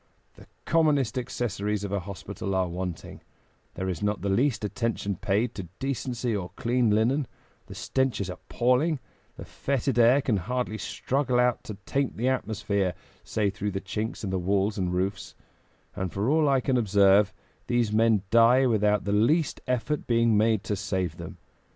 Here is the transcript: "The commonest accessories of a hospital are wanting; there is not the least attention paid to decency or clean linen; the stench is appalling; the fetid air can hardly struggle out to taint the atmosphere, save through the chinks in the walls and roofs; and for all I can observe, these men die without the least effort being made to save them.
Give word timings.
"The 0.33 0.47
commonest 0.65 1.15
accessories 1.15 1.83
of 1.83 1.91
a 1.91 1.99
hospital 1.99 2.55
are 2.55 2.67
wanting; 2.67 3.21
there 3.75 3.87
is 3.87 4.01
not 4.01 4.23
the 4.23 4.29
least 4.31 4.65
attention 4.65 5.15
paid 5.15 5.53
to 5.53 5.67
decency 5.77 6.35
or 6.35 6.49
clean 6.55 6.89
linen; 6.89 7.27
the 7.67 7.75
stench 7.75 8.19
is 8.19 8.27
appalling; 8.27 8.99
the 9.37 9.45
fetid 9.45 9.99
air 9.99 10.19
can 10.23 10.37
hardly 10.37 10.79
struggle 10.79 11.39
out 11.39 11.63
to 11.65 11.75
taint 11.85 12.17
the 12.17 12.29
atmosphere, 12.29 12.95
save 13.23 13.53
through 13.53 13.69
the 13.73 13.79
chinks 13.79 14.23
in 14.23 14.31
the 14.31 14.39
walls 14.39 14.75
and 14.75 14.91
roofs; 14.91 15.35
and 15.95 16.11
for 16.11 16.31
all 16.31 16.49
I 16.49 16.61
can 16.61 16.77
observe, 16.77 17.31
these 17.67 17.91
men 17.93 18.23
die 18.31 18.65
without 18.65 19.03
the 19.03 19.11
least 19.13 19.61
effort 19.67 20.07
being 20.07 20.35
made 20.35 20.63
to 20.63 20.75
save 20.75 21.17
them. 21.17 21.37